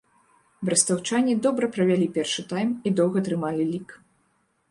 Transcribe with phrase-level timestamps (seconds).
[0.67, 3.89] Брэстаўчане добра правялі першы тайм і доўга трымалі лік.